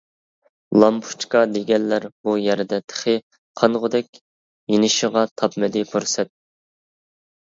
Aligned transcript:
لامپۇچكا 0.83 1.41
دېگەنلەر 1.57 2.07
بۇ 2.29 2.33
يەردە 2.45 2.79
تېخى، 2.93 3.15
قانغۇدەك 3.63 4.09
يېنىشىغا 4.77 5.27
تاپمىدى 5.43 5.85
پۇرسەت. 5.93 6.33